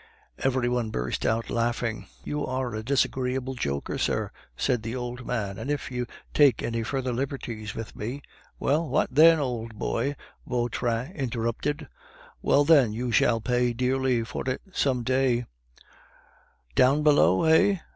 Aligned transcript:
Every 0.39 0.67
one 0.67 0.89
burst 0.89 1.27
out 1.27 1.51
laughing. 1.51 2.07
"You 2.23 2.43
are 2.43 2.73
a 2.73 2.81
disagreeable 2.81 3.53
joker, 3.53 3.99
sir," 3.99 4.31
said 4.57 4.81
the 4.81 4.95
old 4.95 5.27
man, 5.27 5.59
"and 5.59 5.69
if 5.69 5.91
you 5.91 6.07
take 6.33 6.63
any 6.63 6.81
further 6.81 7.13
liberties 7.13 7.75
with 7.75 7.95
me" 7.95 8.23
"Well, 8.59 8.89
what 8.89 9.09
then, 9.13 9.37
old 9.37 9.75
boy?" 9.77 10.15
Vautrin 10.47 11.11
interrupted. 11.13 11.87
"Well, 12.41 12.65
then, 12.65 12.93
you 12.93 13.11
shall 13.11 13.41
pay 13.41 13.73
dearly 13.73 14.23
for 14.23 14.49
it 14.49 14.63
some 14.73 15.03
day" 15.03 15.45
"Down 16.75 17.03
below, 17.03 17.43
eh?" 17.43 17.77